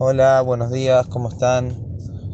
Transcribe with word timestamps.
Hola, 0.00 0.42
buenos 0.42 0.70
días, 0.70 1.08
¿cómo 1.08 1.28
están? 1.28 1.74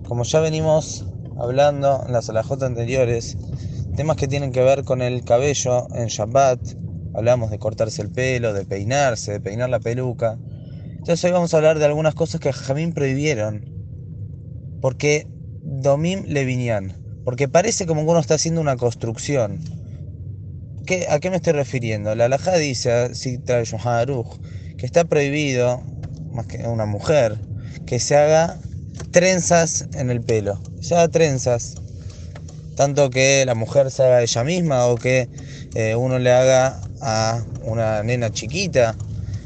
Como 0.07 0.25
ya 0.25 0.41
venimos 0.41 1.07
hablando 1.39 2.05
en 2.07 2.13
las 2.13 2.29
alajotas 2.29 2.69
anteriores, 2.69 3.39
temas 3.97 4.19
que 4.19 4.29
tienen 4.29 4.53
que 4.53 4.63
ver 4.63 4.85
con 4.85 5.01
el 5.01 5.25
cabello 5.25 5.87
en 5.95 6.09
Shabbat, 6.09 6.61
hablamos 7.15 7.51
de 7.51 7.59
cortarse 7.59 8.03
el 8.03 8.11
pelo, 8.11 8.53
de 8.53 8.67
peinarse, 8.67 9.33
de 9.33 9.41
peinar 9.41 9.71
la 9.71 9.81
peluca. 9.81 10.39
Entonces 10.91 11.25
hoy 11.25 11.31
vamos 11.31 11.55
a 11.55 11.57
hablar 11.57 11.79
de 11.79 11.87
algunas 11.87 12.15
cosas 12.15 12.39
que 12.39 12.53
Jamín 12.53 12.93
prohibieron. 12.93 13.65
Porque 14.83 15.27
Domim 15.63 16.25
Levinian, 16.27 16.93
porque 17.25 17.49
parece 17.49 17.87
como 17.87 18.03
que 18.05 18.11
uno 18.11 18.21
está 18.21 18.35
haciendo 18.35 18.61
una 18.61 18.77
construcción. 18.77 19.59
¿Qué, 20.85 21.07
¿A 21.09 21.19
qué 21.19 21.31
me 21.31 21.37
estoy 21.37 21.55
refiriendo? 21.55 22.15
La 22.15 22.27
alajá 22.27 22.59
dice, 22.59 23.11
que 24.77 24.85
está 24.85 25.05
prohibido, 25.07 25.83
más 26.31 26.47
que 26.47 26.59
una 26.69 26.85
mujer, 26.85 27.39
que 27.87 27.99
se 27.99 28.17
haga 28.17 28.59
trenzas 29.11 29.87
en 29.95 30.11
el 30.11 30.21
pelo. 30.21 30.61
Se 30.81 30.95
haga 30.95 31.09
trenzas. 31.09 31.75
Tanto 32.77 33.11
que 33.11 33.45
la 33.47 33.55
mujer 33.55 33.91
se 33.91 34.03
haga 34.03 34.23
ella 34.23 34.45
misma 34.45 34.87
o 34.87 34.97
que 34.97 35.29
eh, 35.75 35.95
uno 35.95 36.19
le 36.19 36.33
haga 36.33 36.81
a 37.01 37.45
una 37.63 38.03
nena 38.03 38.31
chiquita. 38.31 38.97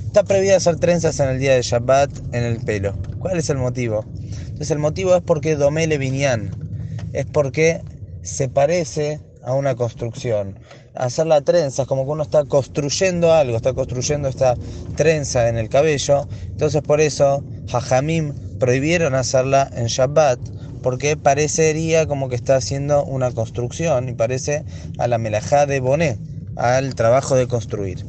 Está 0.06 0.22
prohibido 0.22 0.56
hacer 0.56 0.76
trenzas 0.76 1.20
en 1.20 1.28
el 1.28 1.38
día 1.38 1.54
de 1.54 1.62
Shabbat 1.62 2.10
en 2.32 2.44
el 2.44 2.58
pelo. 2.58 2.94
¿Cuál 3.18 3.38
es 3.38 3.50
el 3.50 3.58
motivo? 3.58 4.04
Entonces 4.38 4.70
el 4.70 4.78
motivo 4.78 5.14
es 5.14 5.22
porque 5.22 5.56
Domele 5.56 5.98
Binyan. 5.98 6.50
Es 7.12 7.26
porque 7.26 7.82
se 8.22 8.48
parece 8.48 9.20
a 9.42 9.54
una 9.54 9.74
construcción. 9.74 10.58
Hacer 10.94 11.26
la 11.26 11.42
trenza 11.42 11.82
es 11.82 11.88
como 11.88 12.04
que 12.04 12.10
uno 12.10 12.22
está 12.22 12.44
construyendo 12.44 13.32
algo, 13.32 13.56
está 13.56 13.72
construyendo 13.72 14.28
esta 14.28 14.56
trenza 14.96 15.48
en 15.48 15.58
el 15.58 15.68
cabello. 15.68 16.26
Entonces 16.46 16.82
por 16.82 17.00
eso 17.00 17.44
Jajamim 17.70 18.34
prohibieron 18.58 19.14
hacerla 19.14 19.70
en 19.74 19.86
Shabbat 19.86 20.38
porque 20.82 21.16
parecería 21.16 22.06
como 22.06 22.28
que 22.28 22.36
está 22.36 22.56
haciendo 22.56 23.04
una 23.04 23.30
construcción 23.32 24.08
y 24.08 24.12
parece 24.12 24.64
a 24.98 25.08
la 25.08 25.18
melajá 25.18 25.66
de 25.66 25.80
Bonet, 25.80 26.18
al 26.56 26.94
trabajo 26.94 27.34
de 27.36 27.46
construir. 27.46 28.04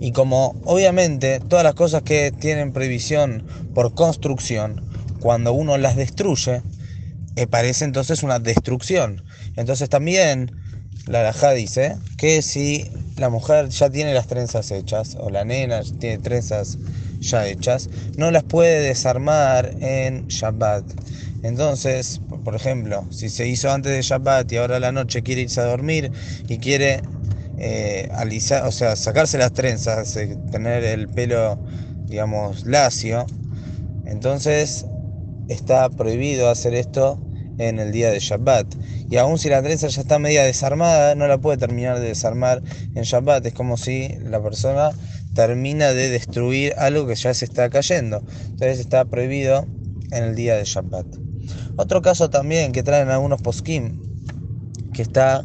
Y 0.00 0.12
como 0.12 0.60
obviamente 0.64 1.40
todas 1.40 1.64
las 1.64 1.74
cosas 1.74 2.02
que 2.02 2.32
tienen 2.32 2.72
prohibición 2.72 3.46
por 3.74 3.94
construcción, 3.94 4.82
cuando 5.20 5.52
uno 5.52 5.78
las 5.78 5.96
destruye, 5.96 6.62
eh, 7.36 7.46
parece 7.46 7.84
entonces 7.84 8.22
una 8.22 8.38
destrucción. 8.38 9.22
Entonces 9.56 9.88
también 9.88 10.52
la 11.06 11.20
Alajá 11.20 11.52
dice 11.52 11.96
que 12.16 12.42
si 12.42 12.90
la 13.16 13.30
mujer 13.30 13.68
ya 13.68 13.88
tiene 13.90 14.12
las 14.12 14.26
trenzas 14.26 14.70
hechas, 14.70 15.16
o 15.18 15.30
la 15.30 15.44
nena 15.44 15.80
tiene 15.98 16.18
trenzas 16.18 16.78
ya 17.20 17.46
hechas, 17.46 17.88
no 18.16 18.30
las 18.30 18.44
puede 18.44 18.80
desarmar 18.80 19.74
en 19.80 20.26
Shabbat. 20.28 20.84
Entonces, 21.42 22.20
por 22.44 22.54
ejemplo, 22.54 23.06
si 23.10 23.28
se 23.28 23.46
hizo 23.46 23.70
antes 23.70 23.92
de 23.92 24.02
Shabbat 24.02 24.50
y 24.52 24.56
ahora 24.56 24.76
a 24.76 24.80
la 24.80 24.92
noche 24.92 25.22
quiere 25.22 25.42
irse 25.42 25.60
a 25.60 25.64
dormir 25.64 26.10
y 26.48 26.58
quiere 26.58 27.02
eh, 27.58 28.08
alisar, 28.14 28.66
o 28.66 28.72
sea, 28.72 28.96
sacarse 28.96 29.38
las 29.38 29.52
trenzas, 29.52 30.16
eh, 30.16 30.36
tener 30.50 30.84
el 30.84 31.08
pelo, 31.08 31.58
digamos, 32.06 32.66
lacio, 32.66 33.26
entonces 34.06 34.86
está 35.48 35.88
prohibido 35.90 36.50
hacer 36.50 36.74
esto 36.74 37.18
en 37.58 37.78
el 37.78 37.92
día 37.92 38.10
de 38.10 38.18
Shabbat. 38.18 38.66
Y 39.08 39.16
aún 39.16 39.38
si 39.38 39.48
la 39.48 39.62
trenza 39.62 39.88
ya 39.88 40.00
está 40.00 40.18
media 40.18 40.42
desarmada, 40.42 41.14
no 41.14 41.26
la 41.26 41.38
puede 41.38 41.58
terminar 41.58 42.00
de 42.00 42.08
desarmar 42.08 42.62
en 42.94 43.02
Shabbat. 43.02 43.46
Es 43.46 43.54
como 43.54 43.76
si 43.76 44.08
la 44.24 44.42
persona 44.42 44.90
termina 45.36 45.92
de 45.92 46.08
destruir 46.08 46.72
algo 46.78 47.06
que 47.06 47.14
ya 47.14 47.32
se 47.34 47.44
está 47.44 47.68
cayendo. 47.68 48.24
Entonces 48.46 48.80
está 48.80 49.04
prohibido 49.04 49.66
en 50.10 50.24
el 50.24 50.34
día 50.34 50.56
de 50.56 50.64
Shabbat. 50.64 51.06
Otro 51.76 52.00
caso 52.00 52.30
también 52.30 52.72
que 52.72 52.82
traen 52.82 53.10
algunos 53.10 53.42
poskim, 53.42 54.00
que 54.94 55.02
está 55.02 55.44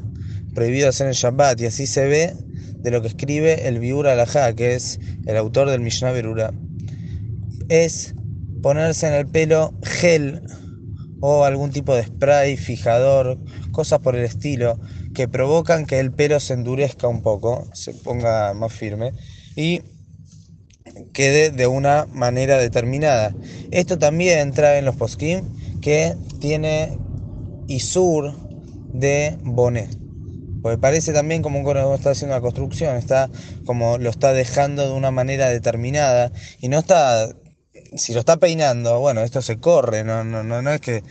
prohibido 0.55 0.87
hacer 0.87 1.07
en 1.07 1.13
Shabbat, 1.13 1.59
y 1.59 1.65
así 1.65 1.85
se 1.87 2.07
ve 2.07 2.33
de 2.77 2.89
lo 2.89 3.01
que 3.01 3.09
escribe 3.09 3.67
el 3.67 3.79
Biur 3.79 4.07
Alajá, 4.07 4.53
que 4.53 4.75
es 4.75 4.97
el 5.25 5.35
autor 5.35 5.69
del 5.69 5.81
Mishnah 5.81 6.13
Berura, 6.13 6.53
es 7.67 8.15
ponerse 8.63 9.07
en 9.07 9.13
el 9.13 9.27
pelo 9.27 9.73
gel 9.83 10.41
o 11.19 11.43
algún 11.43 11.71
tipo 11.71 11.93
de 11.95 12.03
spray, 12.03 12.55
fijador, 12.55 13.37
cosas 13.71 13.99
por 13.99 14.15
el 14.15 14.23
estilo, 14.23 14.79
que 15.13 15.27
provocan 15.27 15.85
que 15.85 15.99
el 15.99 16.13
pelo 16.13 16.39
se 16.39 16.53
endurezca 16.53 17.09
un 17.09 17.21
poco, 17.21 17.67
se 17.73 17.93
ponga 17.93 18.53
más 18.53 18.71
firme 18.71 19.11
y 19.55 19.81
quede 21.13 21.51
de 21.51 21.67
una 21.67 22.07
manera 22.11 22.57
determinada. 22.57 23.33
Esto 23.71 23.97
también 23.97 24.51
trae 24.51 24.79
en 24.79 24.85
los 24.85 24.95
poskim 24.95 25.79
que 25.81 26.15
tiene 26.39 26.97
Isur 27.67 28.33
de 28.93 29.37
Bonet. 29.43 29.89
Porque 30.61 30.77
parece 30.77 31.11
también 31.11 31.41
como 31.41 31.59
uno 31.59 31.95
está 31.95 32.11
haciendo 32.11 32.35
una 32.35 32.41
construcción, 32.41 32.95
está 32.95 33.29
como 33.65 33.97
lo 33.97 34.09
está 34.09 34.31
dejando 34.31 34.83
de 34.83 34.93
una 34.93 35.09
manera 35.09 35.49
determinada 35.49 36.31
y 36.59 36.69
no 36.69 36.77
está, 36.77 37.29
si 37.95 38.13
lo 38.13 38.19
está 38.19 38.37
peinando, 38.37 38.99
bueno, 38.99 39.21
esto 39.21 39.41
se 39.41 39.59
corre, 39.59 40.03
no, 40.03 40.23
no, 40.23 40.43
no, 40.43 40.61
no 40.61 40.71
es 40.71 40.79
que 40.79 41.03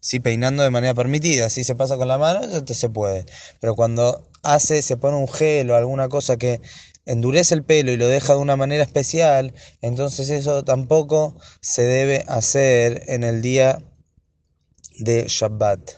si 0.00 0.20
peinando 0.20 0.62
de 0.62 0.70
manera 0.70 0.94
permitida, 0.94 1.48
si 1.48 1.64
se 1.64 1.74
pasa 1.74 1.96
con 1.96 2.08
la 2.08 2.18
mano, 2.18 2.40
esto 2.40 2.74
se 2.74 2.90
puede. 2.90 3.24
Pero 3.60 3.74
cuando 3.74 4.28
hace, 4.42 4.82
se 4.82 4.96
pone 4.96 5.16
un 5.16 5.28
gel 5.28 5.70
o 5.70 5.76
alguna 5.76 6.08
cosa 6.08 6.36
que 6.36 6.60
endurece 7.10 7.54
el 7.54 7.64
pelo 7.64 7.90
y 7.90 7.96
lo 7.96 8.08
deja 8.08 8.34
de 8.34 8.38
una 8.38 8.56
manera 8.56 8.84
especial, 8.84 9.52
entonces 9.82 10.30
eso 10.30 10.64
tampoco 10.64 11.36
se 11.60 11.82
debe 11.82 12.24
hacer 12.28 13.02
en 13.08 13.24
el 13.24 13.42
día 13.42 13.82
de 14.98 15.24
Shabbat. 15.26 15.92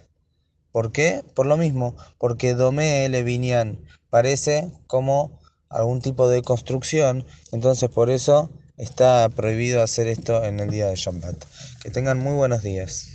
¿Por 0.71 0.91
qué? 0.91 1.22
Por 1.34 1.47
lo 1.47 1.59
mismo, 1.59 1.97
porque 2.19 2.55
Domé 2.55 3.09
Levinian 3.11 3.78
parece 4.09 4.72
como 4.87 5.39
algún 5.69 6.01
tipo 6.01 6.28
de 6.28 6.43
construcción, 6.43 7.27
entonces 7.53 7.91
por 7.91 8.09
eso 8.09 8.51
está 8.78 9.28
prohibido 9.28 9.83
hacer 9.83 10.09
esto 10.09 10.43
en 10.45 10.61
el 10.61 10.71
día 10.71 10.87
de 10.87 10.97
Shabbat. 10.97 11.45
Que 11.83 11.91
tengan 11.91 12.19
muy 12.19 12.33
buenos 12.33 12.62
días. 12.62 13.12